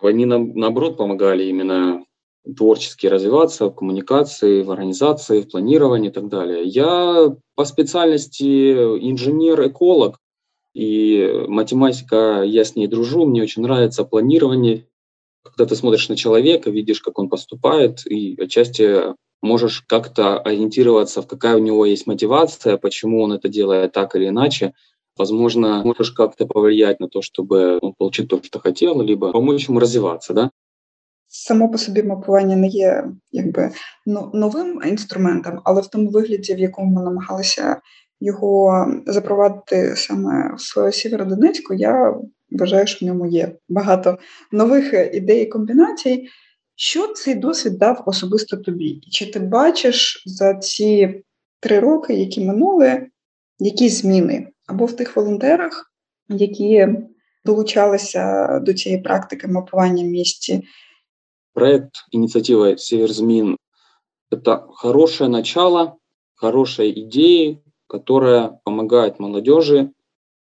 они 0.00 0.26
нам, 0.26 0.54
наоборот 0.54 0.96
помогали 0.96 1.44
именно 1.44 2.04
творчески 2.53 3.07
развиваться 3.07 3.65
в 3.65 3.75
коммуникации, 3.75 4.63
в 4.63 4.71
организации, 4.71 5.41
в 5.41 5.49
планировании 5.49 6.09
и 6.09 6.13
так 6.13 6.27
далее. 6.27 6.63
Я 6.63 7.35
по 7.55 7.65
специальности 7.65 8.73
инженер-эколог, 8.73 10.17
и 10.73 11.45
математика, 11.47 12.43
я 12.45 12.63
с 12.63 12.75
ней 12.75 12.87
дружу, 12.87 13.25
мне 13.25 13.41
очень 13.41 13.63
нравится 13.63 14.03
планирование. 14.03 14.87
Когда 15.43 15.65
ты 15.65 15.75
смотришь 15.75 16.09
на 16.09 16.15
человека, 16.15 16.69
видишь, 16.69 17.01
как 17.01 17.17
он 17.17 17.29
поступает, 17.29 18.05
и 18.05 18.39
отчасти 18.39 19.15
можешь 19.41 19.83
как-то 19.87 20.39
ориентироваться, 20.39 21.21
в 21.21 21.27
какая 21.27 21.55
у 21.55 21.59
него 21.59 21.85
есть 21.85 22.07
мотивация, 22.07 22.77
почему 22.77 23.23
он 23.23 23.33
это 23.33 23.49
делает 23.49 23.93
так 23.93 24.15
или 24.15 24.27
иначе. 24.27 24.73
Возможно, 25.17 25.81
можешь 25.83 26.11
как-то 26.11 26.45
повлиять 26.45 26.99
на 26.99 27.09
то, 27.09 27.21
чтобы 27.21 27.79
он 27.81 27.93
получил 27.93 28.27
то, 28.27 28.41
что 28.41 28.59
хотел, 28.59 29.01
либо 29.01 29.31
помочь 29.31 29.67
ему 29.67 29.79
развиваться, 29.79 30.33
да? 30.33 30.51
Само 31.31 31.69
по 31.69 31.77
собі 31.77 32.03
мапування 32.03 32.55
не 32.55 32.67
є 32.67 33.05
якби 33.31 33.71
новим 34.33 34.81
інструментом, 34.85 35.61
але 35.63 35.81
в 35.81 35.87
тому 35.87 36.09
вигляді, 36.09 36.55
в 36.55 36.59
якому 36.59 36.95
ми 36.95 37.03
намагалися 37.03 37.81
його 38.19 38.87
запровадити 39.07 39.93
саме 39.95 40.55
в 40.57 40.93
Сєвєродонецьку, 40.93 41.73
я 41.73 42.15
вважаю, 42.51 42.87
що 42.87 43.05
в 43.05 43.09
ньому 43.09 43.25
є 43.25 43.55
багато 43.69 44.17
нових 44.51 44.93
ідей 45.13 45.43
і 45.43 45.45
комбінацій. 45.45 46.27
Що 46.75 47.07
цей 47.07 47.35
досвід 47.35 47.77
дав 47.77 48.03
особисто 48.05 48.57
тобі? 48.57 49.01
Чи 49.11 49.31
ти 49.31 49.39
бачиш 49.39 50.23
за 50.25 50.53
ці 50.53 51.23
три 51.59 51.79
роки, 51.79 52.13
які 52.13 52.45
минули, 52.45 53.07
якісь 53.59 54.01
зміни 54.01 54.47
або 54.67 54.85
в 54.85 54.95
тих 54.95 55.15
волонтерах, 55.15 55.93
які 56.29 56.87
долучалися 57.45 58.47
до 58.59 58.73
цієї 58.73 59.01
практики 59.01 59.47
мапування 59.47 60.03
місті? 60.03 60.63
Проект 61.59 62.05
инициатива 62.11 62.77
«Северзмин»— 62.77 63.57
это 64.31 64.65
хорошее 64.75 65.29
начало, 65.29 65.97
хорошие 66.35 66.97
идеи, 67.01 67.61
которая 67.87 68.61
помогает 68.63 69.19
молодежи 69.19 69.91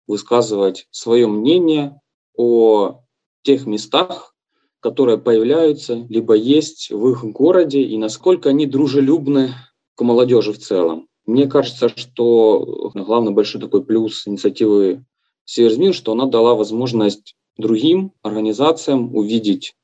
высказывать 0.07 0.87
свое 0.93 1.27
мнение 1.27 2.01
о 2.37 3.01
тех 3.43 3.67
местах, 3.67 4.37
которые 4.79 5.19
появляются, 5.19 5.95
либо 6.09 6.35
есть 6.35 6.93
в 6.93 7.09
их 7.09 7.25
городе, 7.25 7.83
и 7.83 7.99
насколько 7.99 8.51
они 8.51 8.67
дружелюбны 8.67 9.51
к 9.97 10.03
молодежи 10.03 10.53
в 10.53 10.59
целом. 10.61 11.09
Мне 11.27 11.49
кажется, 11.49 11.89
что 11.89 12.93
главный 12.95 13.33
большой 13.33 13.61
такой 13.61 13.85
плюс 13.85 14.29
инициативы 14.29 15.05
Северзмин, 15.45 15.93
что 15.93 16.13
она 16.13 16.27
дала 16.27 16.55
возможность 16.55 17.35
другим 17.57 18.13
организациям 18.23 19.13
увидеть 19.17 19.75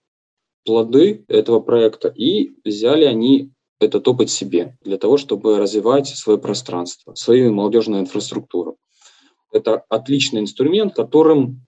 плоды 0.67 1.25
этого 1.29 1.61
проекта, 1.61 2.09
и 2.09 2.51
взяли 2.65 3.05
они 3.05 3.53
этот 3.81 4.07
опыт 4.09 4.31
себе 4.31 4.77
для 4.83 4.99
того, 4.99 5.17
чтобы 5.17 5.59
развивать 5.59 6.09
свое 6.09 6.39
пространство, 6.39 7.15
свою 7.15 7.53
молодежную 7.53 8.03
инфраструктуру. 8.03 8.77
Это 9.53 9.85
отличный 9.89 10.41
инструмент, 10.41 10.95
которым 10.95 11.67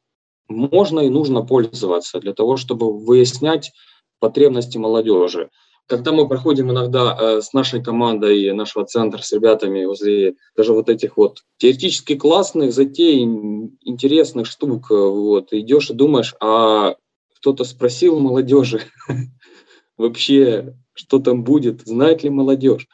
можно 0.49 1.01
и 1.01 1.11
нужно 1.11 1.43
пользоваться 1.43 2.19
для 2.21 2.35
того, 2.35 2.57
чтобы 2.57 2.93
выяснять 2.93 3.73
потребности 4.19 4.79
молодежи. 4.79 5.51
Когда 5.87 6.13
мы 6.13 6.29
проходим 6.29 6.71
иногда 6.71 7.17
э, 7.19 7.41
с 7.41 7.55
нашей 7.55 7.83
командой 7.83 8.53
нашего 8.53 8.85
центра, 8.85 9.23
с 9.23 9.33
ребятами 9.33 9.87
возле 9.87 10.35
даже 10.55 10.75
вот 10.75 10.91
этих 10.91 11.17
вот 11.17 11.39
теоретически 11.57 12.15
классных 12.15 12.75
затей, 12.75 13.23
интересных 13.23 14.47
штук, 14.47 14.91
э, 14.91 14.95
вот, 14.95 15.53
идешь 15.53 15.91
и 15.91 15.95
думаешь, 15.95 16.35
а 16.41 16.97
кто-то 17.39 17.65
спросил 17.65 18.19
молодежи 18.19 18.83
вообще, 19.97 20.77
что 20.93 21.19
там 21.19 21.45
будет, 21.45 21.83
знает 21.83 22.23
ли 22.23 22.31
молодежь. 22.31 22.89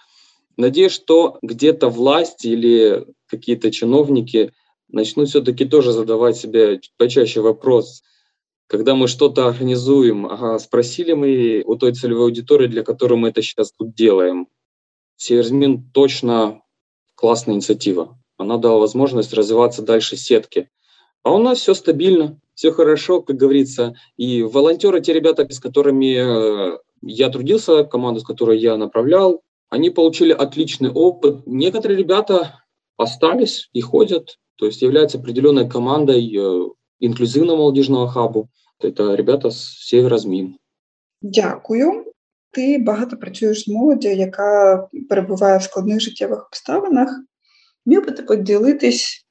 Надеюсь, 0.57 0.93
что 0.93 1.39
где-то 1.43 1.89
власть 1.89 2.45
или 2.45 3.07
какие-то 3.27 3.71
чиновники 3.71 4.53
начнут 4.89 5.29
все-таки 5.29 5.65
тоже 5.65 5.93
задавать 5.93 6.37
себе 6.37 6.81
почаще 6.97 7.41
вопрос, 7.41 8.03
когда 8.67 8.95
мы 8.95 9.09
что-то 9.09 9.47
организуем, 9.47 10.27
ага, 10.27 10.59
спросили 10.59 11.13
мы 11.13 11.63
у 11.67 11.77
той 11.77 11.93
целевой 11.93 12.25
аудитории, 12.25 12.67
для 12.67 12.83
которой 12.83 13.19
мы 13.19 13.29
это 13.29 13.43
сейчас 13.43 13.73
тут 13.73 13.95
делаем. 13.95 14.49
Северзмин 15.17 15.91
точно 15.93 16.63
классная 17.15 17.55
инициатива. 17.55 18.19
Она 18.37 18.57
дала 18.59 18.79
возможность 18.79 19.33
развиваться 19.33 19.83
дальше 19.83 20.17
сетки. 20.17 20.71
А 21.24 21.34
у 21.34 21.38
нас 21.38 21.60
все 21.60 21.74
стабильно, 21.74 22.40
все 22.54 22.72
хорошо, 22.72 23.22
как 23.22 23.36
говорится. 23.36 23.94
И 24.18 24.44
волонтеры, 24.44 25.02
те 25.02 25.14
ребята, 25.14 25.48
с 25.50 25.60
которыми 25.60 26.16
э, 26.16 26.78
я 27.02 27.30
трудился, 27.30 27.84
команду, 27.84 28.20
с 28.20 28.24
которой 28.24 28.60
я 28.60 28.78
направлял, 28.78 29.42
они 29.70 29.90
получили 29.90 30.32
отличный 30.32 30.90
опыт. 30.90 31.46
Некоторые 31.46 31.98
ребята 31.98 32.64
остались 32.98 33.70
и 33.74 33.82
ходят, 33.82 34.38
то 34.58 34.66
есть 34.66 34.82
являются 34.82 35.18
определенной 35.18 35.70
командой 35.70 36.36
э, 36.36 36.70
інклюзивного 37.00 37.58
молодіжного 37.58 38.08
хабу. 38.08 38.50
Це 38.98 39.16
ребята 39.16 39.52
з 39.52 39.88
Сєвєрозмін. 39.88 40.56
Дякую. 41.22 42.06
Ти 42.52 42.78
багато 42.78 43.18
працюєш 43.18 43.64
з 43.64 43.68
молоддю, 43.68 44.08
яка 44.08 44.88
перебуває 45.10 45.58
в 45.58 45.64
складних 45.64 46.00
життєвих 46.00 46.46
обставинах. 46.48 47.10
Міг 47.86 48.06
би 48.06 48.12
ти 48.12 48.24
поділитись, 48.24 49.23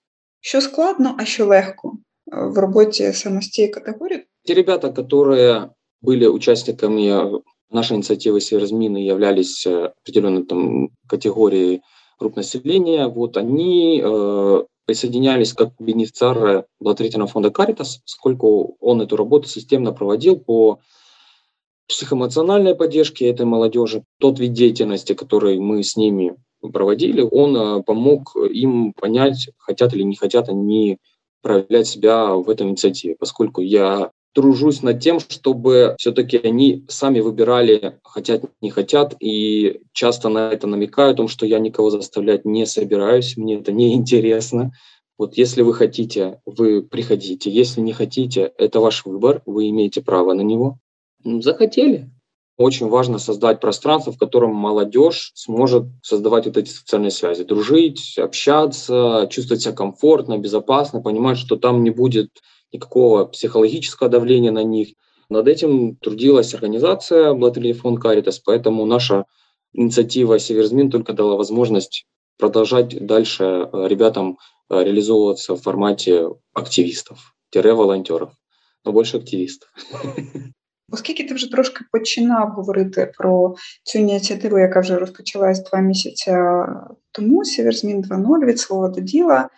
що 0.43 0.61
складно, 0.61 1.15
а 1.19 1.25
що 1.25 1.47
легко 1.47 1.93
в 2.27 2.59
роботі 2.59 3.13
саме 3.13 3.43
з 3.43 3.49
цієї 3.49 3.73
категорії? 3.73 4.25
Ті 4.45 4.55
ребята, 4.55 4.95
які 4.97 5.69
були 6.01 6.29
учасниками 6.29 7.41
нашей 7.71 7.97
инициативы 7.97 8.41
Северзмины 8.41 8.99
являлись 8.99 9.67
э, 9.67 9.93
определенной 10.01 10.45
там, 10.45 10.89
категорией 11.09 11.83
групп 12.19 12.37
населения, 12.37 13.07
вот 13.09 13.37
они 13.37 14.03
э, 14.03 14.65
присоединялись 14.87 15.53
как 15.53 15.75
бенефициары 15.79 16.65
благотворительного 16.81 17.31
фонда 17.31 17.51
«Каритас», 17.51 17.99
поскольку 17.99 18.77
он 18.81 19.03
эту 19.03 19.17
работу 19.17 19.49
системно 19.49 19.93
проводил 19.93 20.39
по 20.39 20.81
психоэмоциональной 21.89 22.75
поддержке 22.75 23.29
этой 23.29 23.47
молодежи. 23.47 24.05
Тот 24.19 24.39
вид 24.39 24.53
деятельности, 24.53 25.15
который 25.15 25.59
мы 25.59 25.83
с 25.83 25.97
ними 25.97 26.37
проводили, 26.72 27.22
он 27.22 27.56
э, 27.56 27.84
помог 27.84 28.36
им 28.36 28.94
понять, 28.94 29.50
хотят 29.58 29.94
или 29.94 30.04
не 30.04 30.16
хотят 30.16 30.50
они 30.50 30.98
проявлять 31.42 31.88
себя 31.88 32.34
в 32.36 32.50
этой 32.50 32.68
инициативе, 32.68 33.16
поскольку 33.20 33.62
я 33.62 34.12
тружусь 34.34 34.82
над 34.82 35.00
тем, 35.00 35.20
чтобы 35.20 35.96
все-таки 36.00 36.38
они 36.38 36.86
сами 36.88 37.20
выбирали, 37.20 38.00
хотят, 38.04 38.44
не 38.62 38.72
хотят, 38.72 39.16
и 39.20 39.82
часто 39.94 40.30
на 40.30 40.50
это 40.50 40.68
намекаю, 40.68 41.12
о 41.12 41.16
том, 41.16 41.28
что 41.28 41.46
я 41.46 41.60
никого 41.60 41.90
заставлять 41.92 42.44
не 42.44 42.66
собираюсь, 42.66 43.38
мне 43.38 43.60
это 43.60 43.72
не 43.72 43.94
интересно. 43.94 44.72
Вот 45.18 45.38
если 45.38 45.62
вы 45.62 45.74
хотите, 45.74 46.42
вы 46.46 46.82
приходите. 46.82 47.52
Если 47.52 47.82
не 47.82 47.94
хотите, 47.94 48.52
это 48.58 48.80
ваш 48.80 49.06
выбор, 49.06 49.44
вы 49.46 49.70
имеете 49.70 50.02
право 50.02 50.34
на 50.34 50.42
него. 50.42 50.80
Ну, 51.24 51.42
захотели. 51.42 52.10
Очень 52.58 52.88
важно 52.88 53.18
создать 53.18 53.60
пространство, 53.60 54.14
в 54.14 54.18
котором 54.20 54.54
молодежь 54.54 55.32
сможет 55.34 55.86
создавать 56.04 56.46
вот 56.46 56.58
эти 56.58 56.70
социальные 56.70 57.10
связи, 57.10 57.44
дружить, 57.44 58.16
общаться, 58.18 59.28
чувствовать 59.32 59.64
себя 59.64 59.74
комфортно, 59.74 60.38
безопасно, 60.38 61.02
понимать, 61.02 61.40
что 61.40 61.56
там 61.56 61.84
не 61.84 61.90
будет 61.90 62.30
никакого 62.72 63.26
психологического 63.26 64.08
давления 64.08 64.52
на 64.52 64.64
них. 64.64 64.90
Над 65.30 65.48
этим 65.48 65.96
трудилась 65.96 66.54
организация 66.54 67.34
«Благотворительный 67.34 67.82
фонд 67.82 68.00
Каритас», 68.00 68.38
поэтому 68.38 68.86
наша 68.86 69.26
инициатива 69.74 70.38
«Северзмин» 70.38 70.92
только 70.92 71.14
дала 71.14 71.36
возможность 71.36 72.06
продолжать 72.38 73.04
дальше 73.04 73.44
э, 73.44 73.88
ребятам 73.88 74.38
э, 74.70 74.84
реализовываться 74.84 75.56
в 75.56 75.62
формате 75.62 76.28
активистов-волонтеров, 76.54 78.32
но 78.86 78.92
больше 78.92 79.18
активістів. 79.18 79.74
Оскільки 80.94 81.24
ти 81.24 81.34
вже 81.34 81.52
трошки 81.52 81.86
починав 81.92 82.50
говорити 82.50 83.12
про 83.18 83.56
цю 83.84 84.00
ініціативу, 84.00 84.60
яка 84.60 84.80
вже 84.80 84.96
розпочалась 84.96 85.64
два 85.64 85.80
місяці 85.80 86.36
тому, 87.12 87.46
Сіверзмін 87.46 88.02
2.0 88.02 88.46
від 88.46 88.60
слова 88.60 88.90
до 88.90 89.02
діла, 89.02 89.50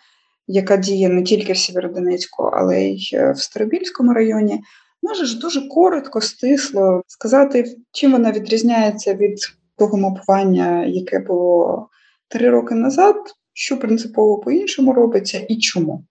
яка 0.46 0.76
діє 0.76 1.08
не 1.08 1.22
тільки 1.22 1.52
в 1.52 1.56
Сєвєродонецьку, 1.56 2.42
але 2.42 2.82
й 2.82 3.10
в 3.34 3.38
Старобільському 3.38 4.12
районі, 4.12 4.60
можеш 5.02 5.34
дуже 5.34 5.68
коротко, 5.68 6.20
стисло 6.20 7.02
сказати, 7.06 7.76
чим 7.92 8.12
вона 8.12 8.32
відрізняється 8.32 9.14
від 9.14 9.38
того 9.78 9.98
мапування, 9.98 10.84
яке 10.84 11.18
було 11.18 11.88
три 12.28 12.50
роки 12.50 12.74
назад, 12.74 13.16
що 13.52 13.78
принципово 13.78 14.38
по-іншому 14.38 14.92
робиться 14.92 15.38
і 15.48 15.58
чому. 15.58 16.04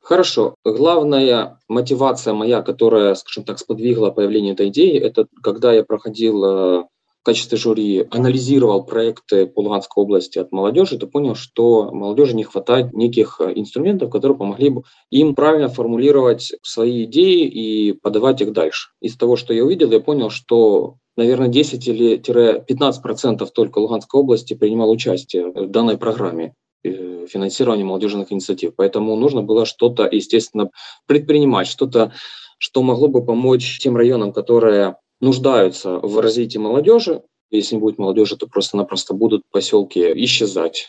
Хорошо. 0.00 0.54
Главная 0.64 1.58
мотивация 1.68 2.34
моя, 2.34 2.62
которая, 2.62 3.14
скажем 3.14 3.44
так, 3.44 3.58
сподвигла 3.58 4.10
появление 4.10 4.54
этой 4.54 4.68
идеи, 4.68 4.98
это 4.98 5.26
когда 5.42 5.72
я 5.72 5.84
проходил 5.84 6.44
э, 6.44 6.84
в 7.20 7.22
качестве 7.22 7.58
жюри, 7.58 8.06
анализировал 8.10 8.84
проекты 8.84 9.46
по 9.46 9.60
Луганской 9.60 10.02
области 10.02 10.38
от 10.38 10.52
молодежи, 10.52 10.98
то 10.98 11.06
понял, 11.06 11.34
что 11.34 11.90
молодежи 11.92 12.34
не 12.34 12.44
хватает 12.44 12.94
неких 12.94 13.40
э, 13.40 13.52
инструментов, 13.54 14.10
которые 14.10 14.38
помогли 14.38 14.70
бы 14.70 14.82
им 15.10 15.34
правильно 15.34 15.68
формулировать 15.68 16.54
свои 16.62 17.04
идеи 17.04 17.46
и 17.46 17.92
подавать 17.92 18.40
их 18.40 18.52
дальше. 18.52 18.88
Из 19.00 19.16
того, 19.16 19.36
что 19.36 19.52
я 19.52 19.64
увидел, 19.64 19.90
я 19.90 20.00
понял, 20.00 20.30
что 20.30 20.96
наверное, 21.16 21.48
10 21.48 21.86
или 21.86 22.18
15% 22.18 23.46
только 23.54 23.78
Луганской 23.78 24.20
области 24.20 24.54
принимал 24.54 24.90
участие 24.90 25.50
в 25.50 25.68
данной 25.68 25.98
программе 25.98 26.54
э, 26.82 27.09
финансирования 27.30 27.84
молодежных 27.84 28.32
инициатив. 28.32 28.72
Поэтому 28.76 29.16
нужно 29.16 29.42
было 29.42 29.66
что-то, 29.66 30.08
естественно, 30.10 30.70
предпринимать, 31.06 31.66
что-то, 31.66 32.12
что 32.58 32.82
могло 32.82 33.08
бы 33.08 33.24
помочь 33.24 33.78
тем 33.78 33.96
районам, 33.96 34.32
которые 34.32 34.96
нуждаются 35.20 35.98
в 35.98 36.20
развитии 36.20 36.58
молодежи. 36.58 37.22
Если 37.50 37.74
не 37.76 37.80
будет 37.80 37.98
молодежи, 37.98 38.36
то 38.36 38.46
просто-напросто 38.46 39.14
будут 39.14 39.42
поселки 39.50 40.00
исчезать. 40.24 40.88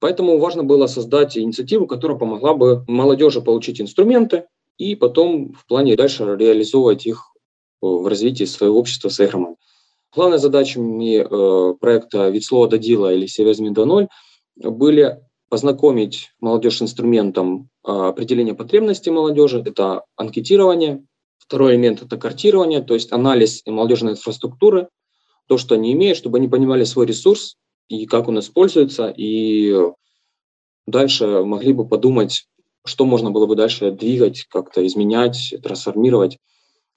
Поэтому 0.00 0.38
важно 0.38 0.64
было 0.64 0.86
создать 0.86 1.36
инициативу, 1.36 1.86
которая 1.86 2.18
помогла 2.18 2.54
бы 2.54 2.84
молодежи 2.86 3.40
получить 3.40 3.80
инструменты 3.80 4.44
и 4.76 4.94
потом 4.94 5.52
в 5.52 5.66
плане 5.66 5.96
дальше 5.96 6.24
реализовывать 6.38 7.06
их 7.06 7.32
в 7.80 8.06
развитии 8.06 8.44
своего 8.44 8.78
общества, 8.78 9.08
своей 9.08 9.30
громады. 9.30 9.56
Главной 10.14 10.38
задачами 10.38 11.18
э, 11.20 11.74
проекта 11.74 12.28
«Від 12.30 12.44
слова 12.44 12.68
до 12.68 12.78
дела» 12.78 13.12
или 13.12 13.26
«Северзмин 13.26 13.74
2.0» 13.74 14.08
были 14.70 15.20
познакомить 15.48 16.32
молодежь 16.40 16.78
с 16.78 16.82
инструментом 16.82 17.70
э, 17.86 17.90
определения 17.90 18.54
потребностей 18.54 19.10
молодежи. 19.10 19.62
Это 19.64 20.02
анкетирование. 20.16 21.04
Второй 21.38 21.72
элемент– 21.72 22.02
это 22.02 22.16
картирование, 22.18 22.82
то 22.82 22.94
есть 22.94 23.12
анализ 23.12 23.62
молодежной 23.64 24.12
инфраструктуры, 24.12 24.88
то, 25.46 25.56
что 25.56 25.76
они 25.76 25.92
имеют, 25.92 26.18
чтобы 26.18 26.38
они 26.38 26.48
понимали 26.48 26.84
свой 26.84 27.06
ресурс 27.06 27.56
и 27.88 28.04
как 28.04 28.28
он 28.28 28.38
используется, 28.38 29.08
и 29.08 29.74
дальше 30.86 31.42
могли 31.44 31.72
бы 31.72 31.88
подумать, 31.88 32.46
что 32.84 33.06
можно 33.06 33.30
было 33.30 33.46
бы 33.46 33.56
дальше 33.56 33.90
двигать, 33.90 34.44
как-то 34.44 34.86
изменять, 34.86 35.54
трансформировать. 35.62 36.38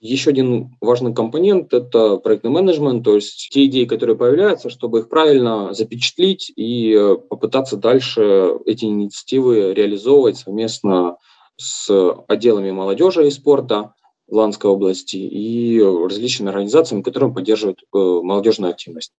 Еще 0.01 0.31
один 0.31 0.75
важный 0.81 1.13
компонент– 1.13 1.73
это 1.75 2.17
проектный 2.17 2.49
менеджмент, 2.49 3.03
то 3.03 3.13
есть 3.13 3.49
те 3.51 3.65
идеи, 3.65 3.85
которые 3.85 4.17
появляются, 4.17 4.71
чтобы 4.71 4.99
их 4.99 5.09
правильно 5.09 5.75
запечатлить 5.75 6.51
и 6.55 6.91
э, 6.91 7.17
попытаться 7.17 7.77
дальше 7.77 8.57
эти 8.65 8.85
инициативы 8.85 9.75
реализовывать 9.75 10.39
совместно 10.39 11.17
с 11.55 11.87
отделами 12.27 12.71
молодежи 12.71 13.27
и 13.27 13.29
спорта 13.29 13.93
Ланской 14.27 14.71
области 14.71 15.17
и 15.17 15.79
различными 15.79 16.49
организациями, 16.49 17.03
которые 17.03 17.31
поддерживают 17.31 17.83
э, 17.83 17.85
молодежную 17.93 18.71
активность. 18.71 19.13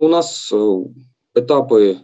У 0.00 0.08
нас 0.08 0.50
э, 0.52 0.78
этапы 1.36 1.98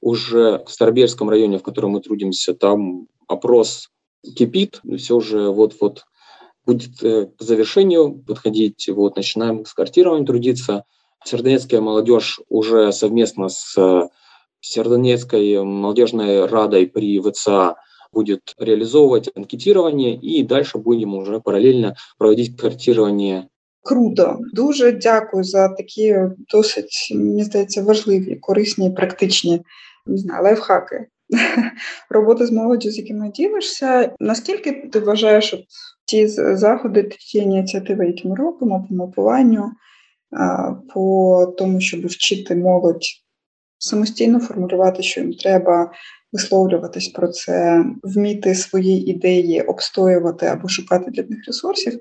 уже 0.00 0.62
в 0.64 0.70
Старобельском 0.70 1.28
районе, 1.30 1.58
в 1.58 1.64
котором 1.64 1.90
мы 1.90 2.00
трудимся, 2.00 2.54
там 2.54 3.08
опрос 3.26 3.90
кипит, 4.36 4.80
все 4.98 5.16
уже 5.16 5.50
вот-вот 5.50 6.04
будет 6.65 7.03
э, 7.03 7.27
к 7.37 7.43
завершению 7.43 8.13
подходить. 8.13 8.89
Вот, 8.89 9.15
начинаем 9.15 9.65
с 9.65 9.73
картированием 9.73 10.25
трудиться. 10.25 10.83
Сердонецкая 11.23 11.81
молодежь 11.81 12.39
уже 12.49 12.91
совместно 12.91 13.49
с 13.49 13.77
э, 13.77 14.07
Сердонецкой 14.59 15.63
молодежной 15.63 16.45
радой 16.45 16.87
при 16.87 17.19
ВЦА 17.19 17.75
будет 18.11 18.53
реализовывать 18.59 19.29
анкетирование, 19.35 20.15
и 20.15 20.43
дальше 20.43 20.77
будем 20.77 21.15
уже 21.15 21.39
параллельно 21.39 21.95
проводить 22.17 22.59
картирование. 22.59 23.47
Круто, 23.83 24.37
дуже 24.53 24.91
дякую 24.91 25.43
за 25.43 25.69
такі 25.69 26.15
досить 26.51 27.11
мені 27.15 27.43
здається 27.43 27.83
важливі, 27.83 28.35
корисні, 28.35 28.91
практичні 28.91 29.61
не 30.05 30.17
знаю, 30.17 30.43
лайфхаки 30.43 31.07
роботи 32.09 32.45
з 32.45 32.51
молоддю, 32.51 32.91
з 32.91 32.97
якими 32.97 33.29
ділишся. 33.29 34.11
Наскільки 34.19 34.71
ти 34.71 34.99
вважаєш 34.99 35.53
от 35.53 35.65
ті 36.06 36.26
заходи, 36.28 37.02
ті 37.02 37.38
ініціативи, 37.38 38.06
які 38.06 38.28
ми 38.28 38.34
робимо 38.34 38.86
по 38.88 38.94
мапуванню, 38.94 39.70
по 40.94 41.54
тому, 41.58 41.80
щоб 41.80 42.06
вчити 42.06 42.54
молодь 42.54 43.04
самостійно 43.78 44.40
формулювати, 44.40 45.02
що 45.02 45.20
їм 45.20 45.32
треба, 45.32 45.92
висловлюватись 46.32 47.08
про 47.08 47.28
це, 47.28 47.84
вміти 48.02 48.54
свої 48.54 49.10
ідеї 49.10 49.62
обстоювати 49.62 50.46
або 50.46 50.68
шукати 50.68 51.10
для 51.10 51.22
них 51.22 51.46
ресурсів. 51.46 52.00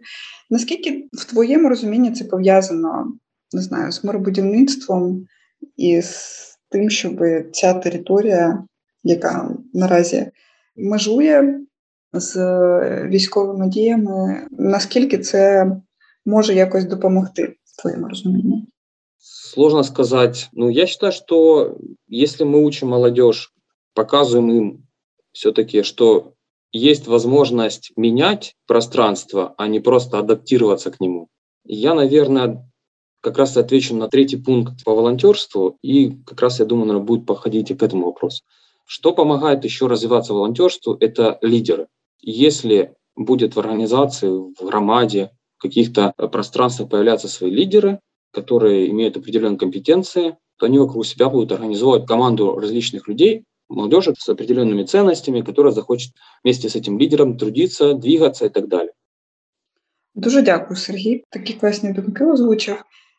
Наскільки 0.49 1.07
в 1.13 1.25
твоєму 1.25 1.69
розумінні 1.69 2.11
це 2.11 2.23
пов'язано 2.25 3.13
не 3.53 3.61
знаю, 3.61 3.91
з 3.91 4.03
миробудівництвом 4.03 5.27
і 5.77 6.01
з 6.01 6.35
тим, 6.69 6.89
щоб 6.89 7.19
ця 7.51 7.73
територія, 7.73 8.63
яка 9.03 9.49
наразі 9.73 10.31
межує 10.75 11.59
з 12.14 12.36
військовими 13.06 13.68
діями, 13.68 14.46
наскільки 14.50 15.18
це 15.18 15.66
може 16.26 16.54
якось 16.54 16.84
допомогти 16.84 17.56
в 17.64 17.82
твоєму 17.82 18.08
розумінні? 18.08 18.66
Сложно 19.22 19.84
сказать. 19.84 20.48
Ну, 20.52 20.70
я 20.70 20.86
считаю, 20.86 21.12
что 21.12 21.76
если 22.08 22.44
мы 22.44 22.64
учим 22.64 22.88
молодежь, 22.88 23.52
показываем 23.94 24.50
им 24.50 24.86
все-таки, 25.32 25.82
что 25.82 26.32
есть 26.72 27.06
возможность 27.06 27.92
менять 27.96 28.54
пространство, 28.66 29.54
а 29.58 29.66
не 29.68 29.80
просто 29.80 30.18
адаптироваться 30.18 30.90
к 30.90 31.00
нему. 31.00 31.28
Я, 31.64 31.94
наверное, 31.94 32.64
как 33.20 33.38
раз 33.38 33.56
отвечу 33.56 33.94
на 33.94 34.08
третий 34.08 34.36
пункт 34.36 34.84
по 34.84 34.94
волонтерству, 34.94 35.76
и 35.82 36.12
как 36.24 36.40
раз, 36.40 36.60
я 36.60 36.64
думаю, 36.64 36.86
наверное, 36.86 37.06
будет 37.06 37.26
походить 37.26 37.70
и 37.70 37.74
к 37.74 37.82
этому 37.82 38.06
вопросу. 38.06 38.44
Что 38.86 39.12
помогает 39.12 39.64
еще 39.64 39.86
развиваться 39.86 40.32
волонтерству, 40.32 40.96
это 40.98 41.38
лидеры. 41.42 41.88
Если 42.24 42.94
будет 43.16 43.56
в 43.56 43.58
организации, 43.58 44.28
в 44.28 44.64
громаде, 44.64 45.30
в 45.58 45.62
каких-то 45.62 46.12
пространствах 46.16 46.88
появляться 46.88 47.28
свои 47.28 47.50
лидеры, 47.50 48.00
которые 48.32 48.90
имеют 48.90 49.16
определенные 49.16 49.58
компетенции, 49.58 50.36
то 50.58 50.66
они 50.66 50.78
вокруг 50.78 51.06
себя 51.06 51.28
будут 51.28 51.52
организовывать 51.52 52.06
команду 52.06 52.58
различных 52.58 53.08
людей, 53.08 53.44
молодежи 53.68 54.14
с 54.18 54.28
определенными 54.28 54.84
ценностями, 54.84 55.42
которая 55.42 55.72
захочет 55.72 56.12
вместе 56.44 56.68
с 56.68 56.76
этим 56.76 56.98
лидером 56.98 57.38
трудиться, 57.38 57.94
двигаться 57.94 58.46
и 58.46 58.48
так 58.48 58.68
далее. 58.68 58.92
Дуже 60.14 60.42
дякую, 60.42 60.76
Сергій. 60.76 61.24
Такі 61.30 61.52
класні 61.52 61.92
думки 61.92 62.24
озвучив. 62.24 62.76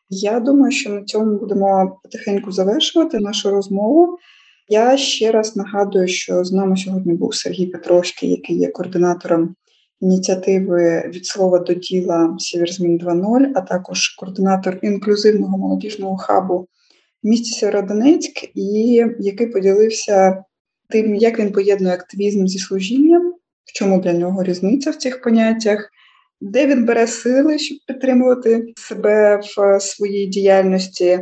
Я 0.08 0.40
думаю, 0.40 0.72
що 0.72 0.90
на 0.90 1.04
цьому 1.04 1.38
будемо 1.38 2.00
потихеньку 2.02 2.52
завершувати 2.52 3.18
нашу 3.18 3.50
розмову. 3.50 4.18
Я 4.67 4.97
ще 4.97 5.31
раз 5.31 5.55
нагадую, 5.55 6.07
що 6.07 6.43
з 6.43 6.51
нами 6.51 6.77
сьогодні 6.77 7.13
був 7.13 7.35
Сергій 7.35 7.65
Петровський, 7.65 8.31
який 8.31 8.57
є 8.57 8.67
координатором 8.67 9.55
ініціативи 10.01 11.11
від 11.13 11.25
слова 11.25 11.59
до 11.59 11.73
діла 11.73 12.35
Сіверзмін 12.39 12.99
2.0, 12.99 13.51
а 13.55 13.61
також 13.61 14.07
координатор 14.07 14.79
інклюзивного 14.81 15.57
молодіжного 15.57 16.17
хабу 16.17 16.67
в 17.23 17.27
місті 17.27 17.59
Сєвєродонецьк, 17.59 18.43
і 18.55 19.03
який 19.19 19.47
поділився 19.47 20.43
тим, 20.89 21.15
як 21.15 21.39
він 21.39 21.51
поєднує 21.51 21.93
активізм 21.93 22.47
зі 22.47 22.59
служінням, 22.59 23.33
в 23.65 23.73
чому 23.73 24.01
для 24.01 24.13
нього 24.13 24.43
різниця 24.43 24.91
в 24.91 24.95
цих 24.95 25.21
поняттях 25.21 25.89
де 26.41 26.67
він 26.67 26.85
бере 26.85 27.07
сили, 27.07 27.59
щоб 27.59 27.77
підтримувати 27.87 28.73
себе 28.77 29.41
в 29.57 29.79
своїй 29.79 30.27
діяльності, 30.27 31.19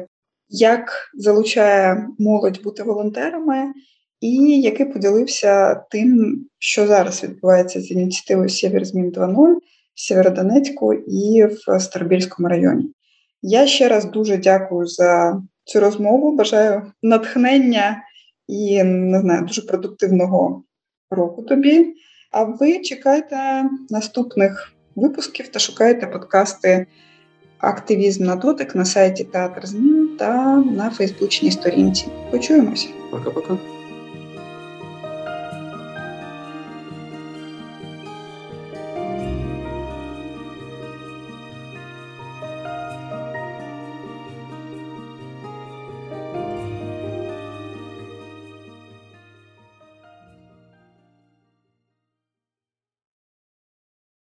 як 0.49 1.11
залучає 1.13 2.07
молодь 2.19 2.63
бути 2.63 2.83
волонтерами, 2.83 3.73
і 4.21 4.61
який 4.61 4.85
поділився 4.85 5.75
тим, 5.75 6.39
що 6.59 6.87
зараз 6.87 7.23
відбувається 7.23 7.81
з 7.81 7.91
ініціативою 7.91 8.49
Сєвєрзмін 8.49 9.11
2.0 9.11 9.55
в 9.95 10.01
Сєвєродонецьку 10.01 10.93
і 10.93 11.45
в 11.45 11.79
Старобільському 11.79 12.49
районі. 12.49 12.91
Я 13.41 13.67
ще 13.67 13.87
раз 13.87 14.05
дуже 14.05 14.37
дякую 14.37 14.87
за 14.87 15.41
цю 15.63 15.79
розмову. 15.79 16.35
Бажаю 16.35 16.91
натхнення 17.03 18.03
і 18.47 18.83
не 18.83 19.19
знаю, 19.19 19.45
дуже 19.45 19.61
продуктивного 19.61 20.63
року 21.09 21.43
тобі. 21.43 21.95
А 22.31 22.43
ви 22.43 22.79
чекайте 22.79 23.63
наступних 23.89 24.73
випусків 24.95 25.47
та 25.47 25.59
шукайте 25.59 26.07
подкасти 26.07 26.85
Активізм 27.58 28.24
на 28.24 28.36
дотик 28.36 28.74
на 28.74 28.84
сайті 28.84 29.24
Театр 29.24 29.66
Змін 29.66 30.10
та 30.18 30.56
на 30.56 30.90
Фейсбучній 30.90 31.50
сторінці. 31.50 32.06
Почуємося. 32.30 32.88
Пока-пока. 33.10 33.58